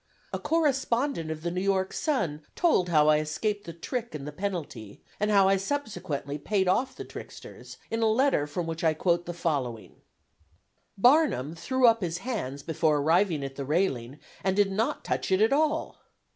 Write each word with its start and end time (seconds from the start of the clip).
A 0.33 0.39
correspondent 0.39 1.29
of 1.29 1.43
the 1.43 1.51
New 1.51 1.61
York 1.61 1.93
Sun 1.93 2.41
told 2.55 2.89
how 2.89 3.07
I 3.07 3.19
escaped 3.19 3.65
the 3.65 3.71
trick 3.73 4.15
and 4.15 4.25
the 4.25 4.31
penalty, 4.31 4.99
and 5.19 5.29
how 5.29 5.47
I 5.47 5.57
subsequently 5.57 6.39
paid 6.39 6.67
off 6.67 6.95
the 6.95 7.05
tricksters, 7.05 7.77
in 7.91 8.01
a 8.01 8.07
letter 8.07 8.47
from 8.47 8.65
which 8.65 8.83
I 8.83 8.95
quote 8.95 9.27
the 9.27 9.31
following: 9.35 10.01
"Barnum 10.97 11.53
threw 11.53 11.85
up 11.85 12.01
his 12.01 12.17
hands 12.17 12.63
before 12.63 12.97
arriving 12.97 13.43
at 13.43 13.57
the 13.57 13.63
railing, 13.63 14.17
and 14.43 14.55
did 14.55 14.71
not 14.71 15.03
touch 15.03 15.31
it 15.31 15.39
at 15.39 15.53
all! 15.53 15.99